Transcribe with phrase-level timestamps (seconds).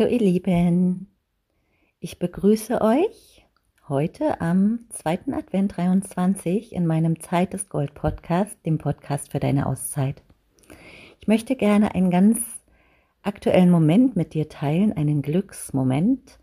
[0.00, 1.08] Hallo ihr Lieben,
[1.98, 3.44] ich begrüße euch
[3.86, 5.34] heute am 2.
[5.34, 10.22] Advent 23 in meinem Zeit des Gold Podcast, dem Podcast für deine Auszeit.
[11.20, 12.40] Ich möchte gerne einen ganz
[13.20, 16.38] aktuellen Moment mit dir teilen, einen Glücksmoment.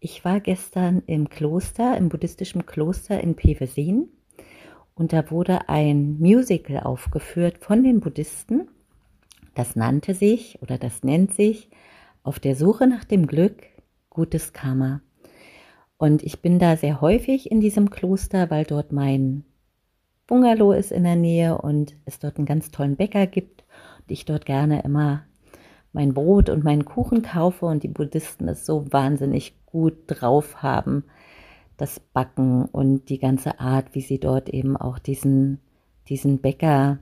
[0.00, 4.08] Ich war gestern im Kloster, im buddhistischen Kloster in Pevesin
[4.94, 8.68] und da wurde ein Musical aufgeführt von den Buddhisten.
[9.54, 11.68] Das nannte sich oder das nennt sich
[12.22, 13.62] auf der Suche nach dem Glück,
[14.10, 15.00] gutes Karma.
[15.96, 19.44] Und ich bin da sehr häufig in diesem Kloster, weil dort mein
[20.26, 23.64] Bungalow ist in der Nähe und es dort einen ganz tollen Bäcker gibt
[24.00, 25.24] und ich dort gerne immer
[25.92, 31.04] mein Brot und meinen Kuchen kaufe und die Buddhisten es so wahnsinnig gut drauf haben,
[31.76, 35.60] das Backen und die ganze Art, wie sie dort eben auch diesen,
[36.08, 36.98] diesen Bäcker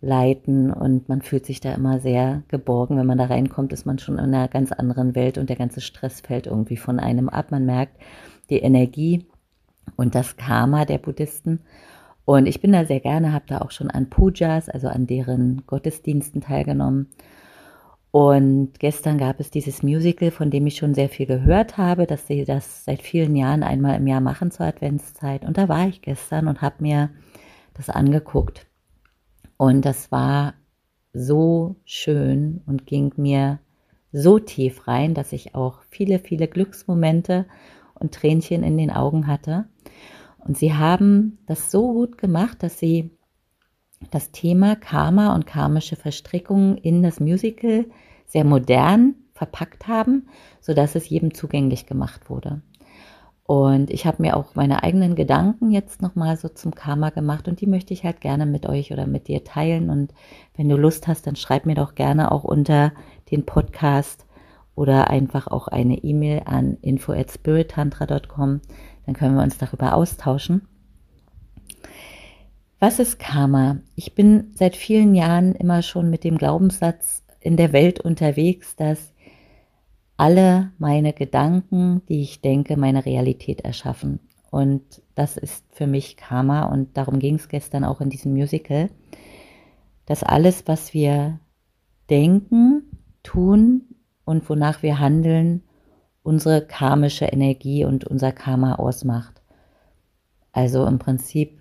[0.00, 2.96] leiten und man fühlt sich da immer sehr geborgen.
[2.96, 5.80] Wenn man da reinkommt, ist man schon in einer ganz anderen Welt und der ganze
[5.80, 7.50] Stress fällt irgendwie von einem ab.
[7.50, 8.00] Man merkt
[8.50, 9.26] die Energie
[9.96, 11.60] und das Karma der Buddhisten.
[12.24, 15.62] Und ich bin da sehr gerne, habe da auch schon an Pujas, also an deren
[15.66, 17.08] Gottesdiensten teilgenommen.
[18.10, 22.26] Und gestern gab es dieses Musical, von dem ich schon sehr viel gehört habe, dass
[22.26, 25.44] sie das seit vielen Jahren einmal im Jahr machen zur Adventszeit.
[25.44, 27.10] Und da war ich gestern und habe mir
[27.74, 28.67] das angeguckt.
[29.58, 30.54] Und das war
[31.12, 33.58] so schön und ging mir
[34.12, 37.44] so tief rein, dass ich auch viele, viele Glücksmomente
[37.94, 39.66] und Tränchen in den Augen hatte.
[40.38, 43.10] Und sie haben das so gut gemacht, dass sie
[44.12, 47.86] das Thema Karma und karmische Verstrickungen in das Musical
[48.26, 50.28] sehr modern verpackt haben,
[50.60, 52.62] sodass es jedem zugänglich gemacht wurde.
[53.48, 57.62] Und ich habe mir auch meine eigenen Gedanken jetzt nochmal so zum Karma gemacht und
[57.62, 59.88] die möchte ich halt gerne mit euch oder mit dir teilen.
[59.88, 60.12] Und
[60.54, 62.92] wenn du Lust hast, dann schreib mir doch gerne auch unter
[63.30, 64.26] den Podcast
[64.74, 68.60] oder einfach auch eine E-Mail an info at spirittantra.com.
[69.06, 70.68] Dann können wir uns darüber austauschen.
[72.78, 73.78] Was ist Karma?
[73.94, 79.14] Ich bin seit vielen Jahren immer schon mit dem Glaubenssatz in der Welt unterwegs, dass
[80.18, 84.20] alle meine Gedanken, die ich denke, meine Realität erschaffen.
[84.50, 84.82] Und
[85.14, 88.90] das ist für mich Karma und darum ging es gestern auch in diesem Musical,
[90.06, 91.38] dass alles, was wir
[92.10, 92.82] denken,
[93.22, 93.82] tun
[94.24, 95.62] und wonach wir handeln,
[96.22, 99.40] unsere karmische Energie und unser Karma ausmacht.
[100.52, 101.60] Also im Prinzip,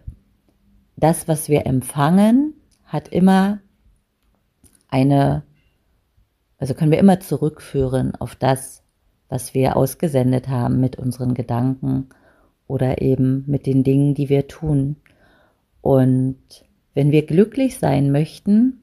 [0.95, 2.53] das, was wir empfangen,
[2.85, 3.59] hat immer
[4.87, 5.43] eine
[6.57, 8.83] also können wir immer zurückführen auf das,
[9.29, 12.09] was wir ausgesendet haben mit unseren Gedanken
[12.67, 14.97] oder eben mit den Dingen, die wir tun.
[15.81, 16.37] Und
[16.93, 18.81] wenn wir glücklich sein möchten,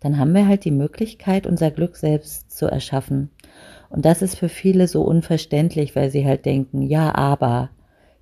[0.00, 3.30] dann haben wir halt die Möglichkeit, unser Glück selbst zu erschaffen.
[3.88, 7.70] Und das ist für viele so unverständlich, weil sie halt denken, ja, aber,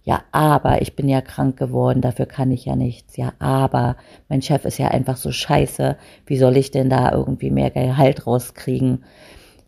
[0.04, 3.16] ja, aber ich bin ja krank geworden, dafür kann ich ja nichts.
[3.16, 3.96] Ja, aber
[4.28, 5.96] mein Chef ist ja einfach so scheiße.
[6.26, 9.04] Wie soll ich denn da irgendwie mehr Gehalt rauskriegen?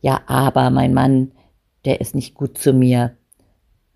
[0.03, 1.33] Ja, aber mein Mann,
[1.87, 3.17] der ist nicht gut zu mir.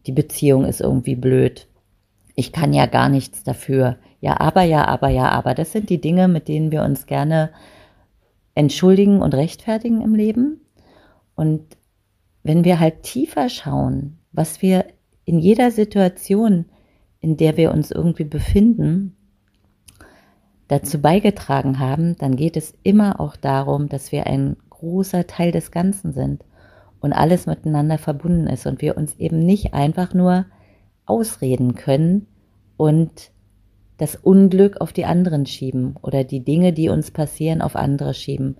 [0.06, 1.68] Die Beziehung ist irgendwie blöd.
[2.34, 3.98] Ich kann ja gar nichts dafür.
[4.22, 5.54] Ja, aber, ja, aber, ja, aber.
[5.54, 7.50] Das sind die Dinge, mit denen wir uns gerne
[8.54, 10.62] entschuldigen und rechtfertigen im Leben.
[11.34, 11.76] Und
[12.42, 14.86] wenn wir halt tiefer schauen, was wir
[15.30, 16.64] in jeder Situation,
[17.20, 19.14] in der wir uns irgendwie befinden,
[20.66, 25.70] dazu beigetragen haben, dann geht es immer auch darum, dass wir ein großer Teil des
[25.70, 26.44] Ganzen sind
[26.98, 30.46] und alles miteinander verbunden ist und wir uns eben nicht einfach nur
[31.06, 32.26] ausreden können
[32.76, 33.30] und
[33.98, 38.56] das Unglück auf die anderen schieben oder die Dinge, die uns passieren, auf andere schieben.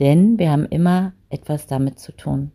[0.00, 2.52] Denn wir haben immer etwas damit zu tun.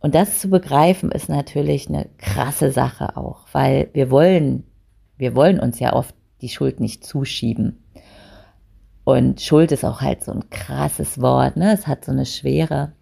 [0.00, 4.64] Und das zu begreifen ist natürlich eine krasse Sache auch, weil wir wollen,
[5.16, 7.82] wir wollen uns ja oft die Schuld nicht zuschieben.
[9.04, 11.72] Und Schuld ist auch halt so ein krasses Wort, ne?
[11.72, 12.92] Es hat so eine Schwere.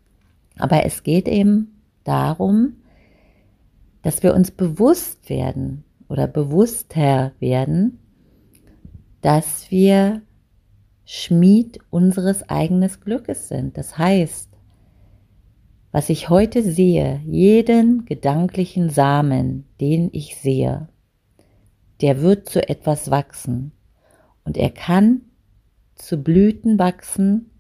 [0.59, 2.77] Aber es geht eben darum,
[4.03, 7.99] dass wir uns bewusst werden oder bewusster werden,
[9.21, 10.23] dass wir
[11.05, 13.77] Schmied unseres eigenen Glückes sind.
[13.77, 14.46] Das heißt,
[15.97, 20.89] was ich heute sehe, jeden gedanklichen Samen, den ich sehe,
[22.03, 23.73] der wird zu etwas wachsen.
[24.45, 25.23] Und er kann
[25.95, 27.51] zu Blüten wachsen,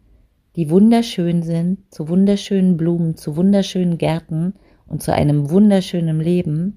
[0.54, 4.52] die wunderschön sind, zu wunderschönen Blumen, zu wunderschönen Gärten
[4.86, 6.76] und zu einem wunderschönen Leben.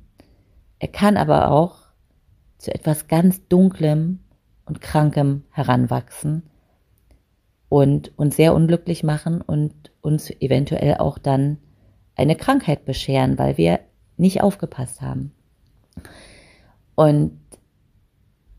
[0.79, 1.79] Er kann aber auch
[2.57, 4.19] zu etwas ganz Dunklem
[4.63, 6.43] und Krankem heranwachsen
[7.67, 11.57] und uns sehr unglücklich machen und uns eventuell auch dann
[12.15, 13.79] eine Krankheit bescheren, weil wir
[14.17, 15.31] nicht aufgepasst haben.
[16.95, 17.39] Und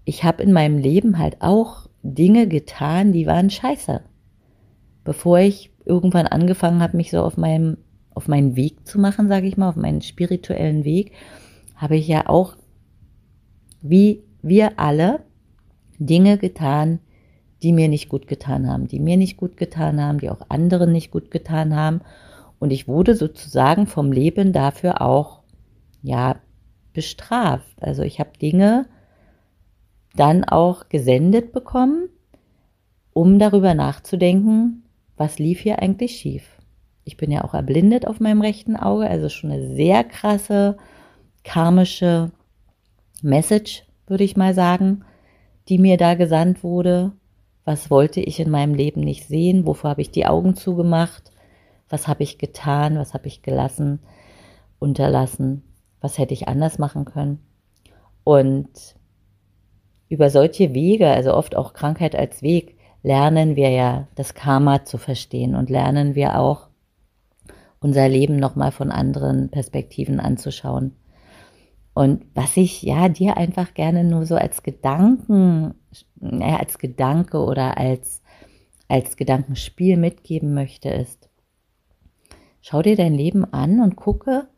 [0.05, 4.03] ich habe in meinem Leben halt auch Dinge getan, die waren scheiße.
[5.05, 7.77] Bevor ich irgendwann angefangen habe, mich so auf meinem
[8.13, 11.13] auf meinen Weg zu machen, sage ich mal, auf meinen spirituellen Weg,
[11.77, 12.57] habe ich ja auch
[13.83, 15.21] wie wir alle
[15.99, 17.01] Dinge getan,
[17.62, 20.93] die mir nicht gut getan haben, die mir nicht gut getan haben, die auch anderen
[20.93, 22.01] nicht gut getan haben.
[22.59, 25.43] Und ich wurde sozusagen vom Leben dafür auch,
[26.03, 26.37] ja,
[26.93, 27.77] bestraft.
[27.81, 28.87] Also ich habe Dinge
[30.15, 32.09] dann auch gesendet bekommen,
[33.12, 34.85] um darüber nachzudenken,
[35.17, 36.59] was lief hier eigentlich schief.
[37.05, 40.77] Ich bin ja auch erblindet auf meinem rechten Auge, also schon eine sehr krasse
[41.45, 42.31] karmische
[43.23, 45.05] Message, würde ich mal sagen,
[45.69, 47.12] die mir da gesandt wurde.
[47.65, 49.67] Was wollte ich in meinem Leben nicht sehen?
[49.67, 51.31] Wovor habe ich die Augen zugemacht?
[51.89, 52.97] Was habe ich getan?
[52.97, 54.01] Was habe ich gelassen,
[54.79, 55.62] unterlassen?
[56.01, 57.41] Was hätte ich anders machen können?
[58.25, 58.97] Und
[60.09, 64.99] über solche Wege, also oft auch Krankheit als Weg, lernen wir ja das Karma zu
[64.99, 66.69] verstehen und lernen wir auch
[67.81, 70.97] unser Leben nochmal von anderen Perspektiven anzuschauen.
[72.00, 75.75] Und was ich ja dir einfach gerne nur so als Gedanken,
[76.19, 78.23] ja, als Gedanke oder als,
[78.88, 81.29] als Gedankenspiel mitgeben möchte, ist,
[82.62, 84.49] schau dir dein Leben an und gucke,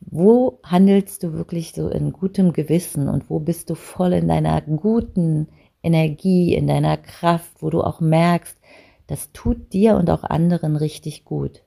[0.00, 4.60] wo handelst du wirklich so in gutem Gewissen und wo bist du voll in deiner
[4.60, 5.48] guten
[5.82, 8.58] Energie, in deiner Kraft, wo du auch merkst,
[9.06, 11.62] das tut dir und auch anderen richtig gut.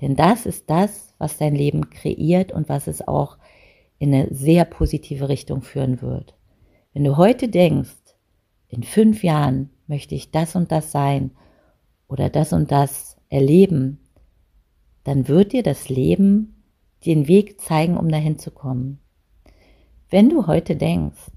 [0.00, 3.38] Denn das ist das, was dein Leben kreiert und was es auch
[3.98, 6.36] in eine sehr positive Richtung führen wird.
[6.92, 7.94] Wenn du heute denkst,
[8.68, 11.30] in fünf Jahren möchte ich das und das sein
[12.08, 13.98] oder das und das erleben,
[15.04, 16.62] dann wird dir das Leben
[17.04, 18.98] den Weg zeigen, um dahin zu kommen.
[20.10, 21.30] Wenn du heute denkst,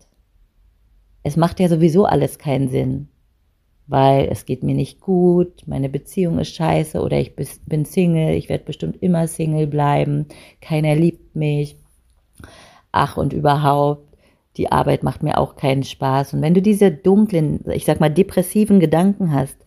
[1.23, 3.09] es macht ja sowieso alles keinen Sinn,
[3.87, 8.49] weil es geht mir nicht gut, meine Beziehung ist scheiße oder ich bin Single, ich
[8.49, 10.27] werde bestimmt immer Single bleiben,
[10.61, 11.75] keiner liebt mich,
[12.91, 14.17] ach und überhaupt,
[14.57, 16.33] die Arbeit macht mir auch keinen Spaß.
[16.33, 19.57] Und wenn du diese dunklen, ich sag mal, depressiven Gedanken hast,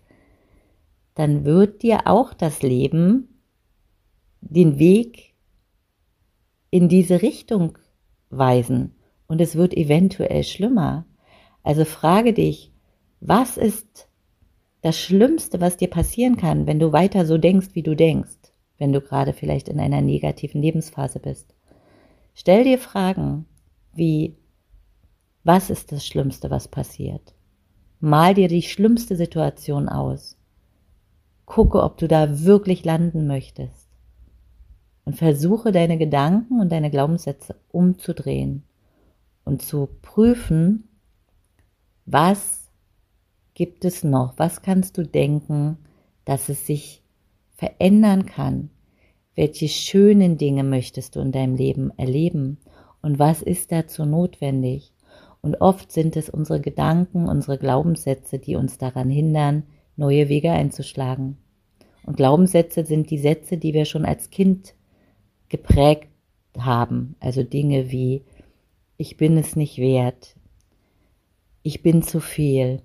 [1.15, 3.41] dann wird dir auch das Leben
[4.41, 5.35] den Weg
[6.71, 7.79] in diese Richtung
[8.31, 8.95] weisen.
[9.29, 11.07] Und es wird eventuell schlimmer.
[11.63, 12.73] Also frage dich,
[13.21, 14.09] was ist
[14.81, 18.93] das Schlimmste, was dir passieren kann, wenn du weiter so denkst, wie du denkst, wenn
[18.93, 21.55] du gerade vielleicht in einer negativen Lebensphase bist?
[22.35, 23.47] Stell dir Fragen
[23.95, 24.37] wie,
[25.45, 27.35] was ist das Schlimmste, was passiert?
[28.01, 30.39] Mal dir die schlimmste Situation aus.
[31.45, 33.89] Gucke, ob du da wirklich landen möchtest.
[35.05, 38.63] Und versuche deine Gedanken und deine Glaubenssätze umzudrehen
[39.45, 40.89] und zu prüfen,
[42.07, 42.71] was
[43.55, 45.79] gibt es noch, was kannst du denken,
[46.25, 47.03] dass es sich
[47.55, 48.71] verändern kann,
[49.35, 52.59] welche schönen Dinge möchtest du in deinem Leben erleben
[53.01, 54.93] und was ist dazu notwendig?
[55.41, 59.65] Und oft sind es unsere Gedanken, unsere Glaubenssätze, die uns daran hindern,
[59.97, 61.37] neue Wege einzuschlagen.
[62.05, 64.75] Und Glaubenssätze sind die Sätze, die wir schon als Kind
[65.49, 66.09] geprägt
[66.57, 67.17] haben.
[67.19, 68.23] Also Dinge wie,
[68.97, 70.37] ich bin es nicht wert,
[71.63, 72.83] ich bin zu viel,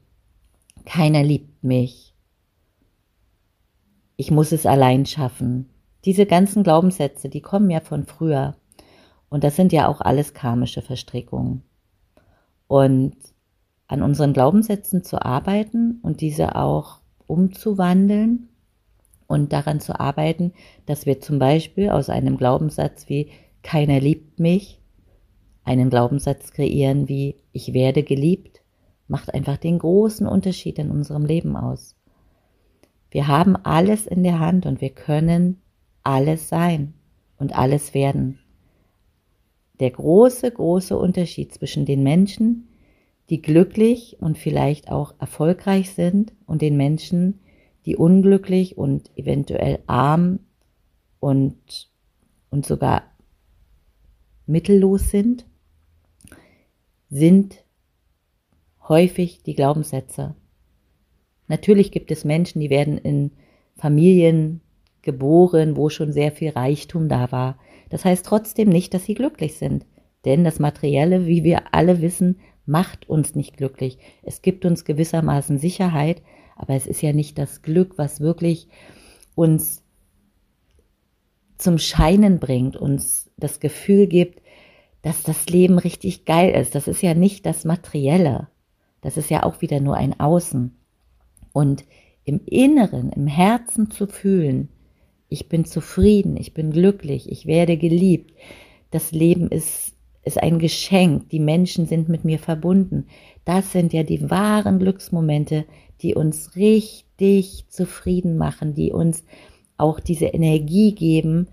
[0.86, 2.14] keiner liebt mich,
[4.16, 5.70] ich muss es allein schaffen,
[6.06, 8.56] diese ganzen Glaubenssätze, die kommen ja von früher.
[9.30, 11.64] Und das sind ja auch alles karmische Verstrickungen.
[12.68, 13.16] Und
[13.88, 18.50] an unseren Glaubenssätzen zu arbeiten und diese auch umzuwandeln
[19.28, 20.54] und daran zu arbeiten,
[20.86, 23.30] dass wir zum Beispiel aus einem Glaubenssatz wie
[23.64, 24.82] keiner liebt mich
[25.68, 28.62] einen Glaubenssatz kreieren wie ich werde geliebt,
[29.08, 31.96] macht einfach den großen Unterschied in unserem Leben aus.
[33.12, 35.62] Wir haben alles in der Hand und wir können
[36.08, 36.94] alles sein
[37.38, 38.40] und alles werden.
[39.80, 42.70] Der große, große Unterschied zwischen den Menschen,
[43.30, 47.42] die glücklich und vielleicht auch erfolgreich sind und den Menschen,
[47.86, 50.40] die unglücklich und eventuell arm
[51.20, 51.90] und,
[52.50, 53.04] und sogar
[54.46, 55.46] mittellos sind,
[57.10, 57.66] sind
[58.88, 60.36] häufig die Glaubenssätze.
[61.50, 63.32] Natürlich gibt es Menschen, die werden in
[63.76, 64.62] Familien
[65.08, 67.58] geboren, wo schon sehr viel Reichtum da war.
[67.90, 69.86] Das heißt trotzdem nicht, dass sie glücklich sind.
[70.26, 73.98] Denn das Materielle, wie wir alle wissen, macht uns nicht glücklich.
[74.22, 76.22] Es gibt uns gewissermaßen Sicherheit,
[76.58, 78.68] aber es ist ja nicht das Glück, was wirklich
[79.34, 79.82] uns
[81.58, 84.42] zum Scheinen bringt, uns das Gefühl gibt,
[85.04, 86.76] dass das Leben richtig geil ist.
[86.76, 88.50] Das ist ja nicht das Materielle.
[89.00, 90.76] Das ist ja auch wieder nur ein Außen.
[91.54, 91.86] Und
[92.26, 94.68] im Inneren, im Herzen zu fühlen,
[95.30, 98.34] ich bin zufrieden, ich bin glücklich, ich werde geliebt.
[98.92, 99.94] Das Leben ist,
[100.24, 103.08] ist ein Geschenk, die Menschen sind mit mir verbunden.
[103.46, 105.66] Das sind ja die wahren Glücksmomente,
[106.02, 109.24] die uns richtig zufrieden machen, die uns
[109.78, 111.48] auch diese Energie geben,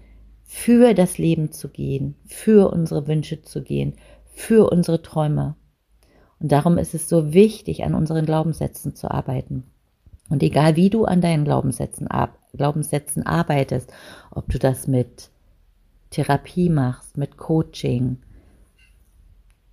[0.45, 3.95] für das Leben zu gehen, für unsere Wünsche zu gehen,
[4.27, 5.57] für unsere Träume.
[6.39, 9.65] Und darum ist es so wichtig, an unseren Glaubenssätzen zu arbeiten.
[10.29, 12.09] Und egal wie du an deinen Glaubenssätzen,
[12.55, 13.93] Glaubenssätzen arbeitest,
[14.31, 15.31] ob du das mit
[16.11, 18.19] Therapie machst, mit Coaching,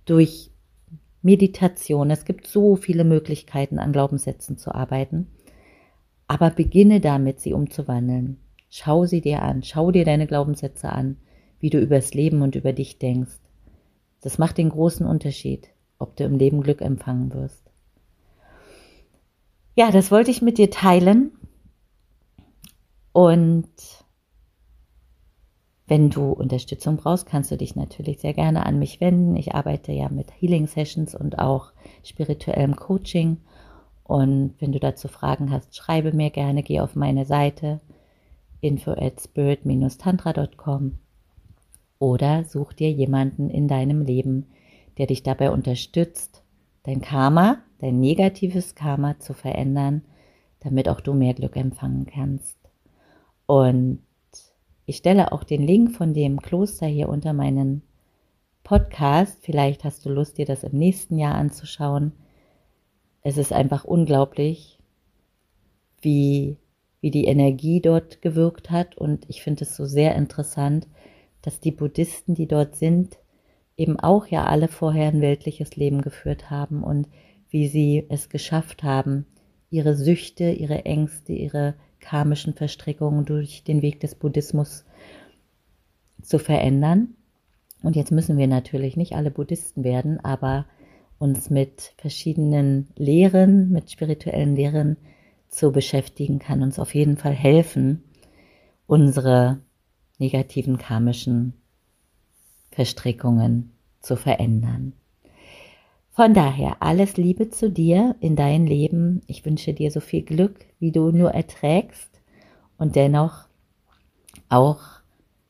[0.04, 0.50] durch
[1.22, 5.28] Meditation, es gibt so viele Möglichkeiten, an Glaubenssätzen zu arbeiten,
[6.26, 8.38] aber beginne damit, sie umzuwandeln.
[8.68, 11.18] Schau sie dir an, schau dir deine Glaubenssätze an,
[11.60, 13.38] wie du übers Leben und über dich denkst.
[14.22, 15.68] Das macht den großen Unterschied,
[15.98, 17.71] ob du im Leben Glück empfangen wirst.
[19.74, 21.32] Ja, das wollte ich mit dir teilen.
[23.12, 23.68] Und
[25.86, 29.36] wenn du Unterstützung brauchst, kannst du dich natürlich sehr gerne an mich wenden.
[29.36, 31.72] Ich arbeite ja mit Healing Sessions und auch
[32.04, 33.38] spirituellem Coaching.
[34.04, 37.80] Und wenn du dazu Fragen hast, schreibe mir gerne, geh auf meine Seite
[38.60, 40.98] info at spirit-tantra.com
[41.98, 44.46] oder such dir jemanden in deinem Leben,
[44.98, 46.42] der dich dabei unterstützt,
[46.84, 50.02] dein Karma, dein negatives Karma zu verändern,
[50.60, 52.56] damit auch du mehr Glück empfangen kannst.
[53.46, 54.00] Und
[54.86, 57.82] ich stelle auch den Link von dem Kloster hier unter meinen
[58.64, 59.38] Podcast.
[59.42, 62.12] Vielleicht hast du Lust, dir das im nächsten Jahr anzuschauen.
[63.22, 64.78] Es ist einfach unglaublich,
[66.00, 66.56] wie
[67.02, 68.96] wie die Energie dort gewirkt hat.
[68.96, 70.86] Und ich finde es so sehr interessant,
[71.42, 73.18] dass die Buddhisten, die dort sind,
[73.76, 77.08] eben auch ja alle vorher ein weltliches Leben geführt haben und
[77.52, 79.26] wie sie es geschafft haben,
[79.70, 84.84] ihre Süchte, ihre Ängste, ihre karmischen Verstrickungen durch den Weg des Buddhismus
[86.20, 87.14] zu verändern.
[87.82, 90.66] Und jetzt müssen wir natürlich nicht alle Buddhisten werden, aber
[91.18, 94.96] uns mit verschiedenen Lehren, mit spirituellen Lehren
[95.48, 98.02] zu beschäftigen, kann uns auf jeden Fall helfen,
[98.86, 99.60] unsere
[100.18, 101.52] negativen karmischen
[102.70, 104.94] Verstrickungen zu verändern.
[106.14, 109.22] Von daher alles Liebe zu dir in dein Leben.
[109.28, 112.20] Ich wünsche dir so viel Glück, wie du nur erträgst
[112.76, 113.46] und dennoch
[114.50, 114.82] auch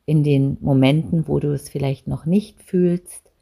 [0.06, 3.32] in den Momenten, wo du es vielleicht noch nicht fühlst,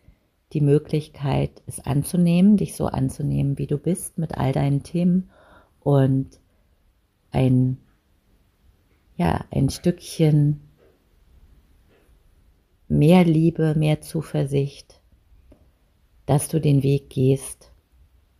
[0.54, 5.28] die Möglichkeit, es anzunehmen, dich so anzunehmen, wie du bist, mit all deinen Themen
[5.80, 6.40] und
[7.32, 7.76] ein,
[9.16, 10.62] ja, ein Stückchen
[12.88, 14.99] mehr Liebe, mehr Zuversicht,
[16.30, 17.72] dass du den Weg gehst,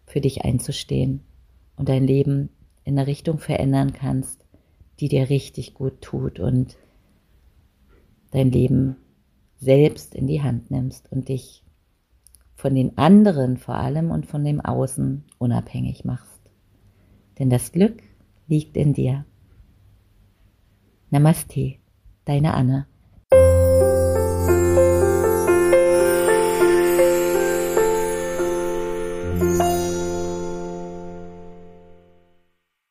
[0.07, 1.25] für dich einzustehen
[1.75, 2.51] und dein Leben
[2.85, 4.47] in eine Richtung verändern kannst,
[5.01, 6.77] die dir richtig gut tut und
[8.31, 8.95] dein Leben
[9.59, 11.65] selbst in die Hand nimmst und dich
[12.55, 16.41] von den anderen vor allem und von dem Außen unabhängig machst.
[17.41, 18.05] Denn das Glück
[18.47, 19.25] liegt in dir.
[21.11, 21.75] Namaste,
[22.25, 22.87] deine Anne.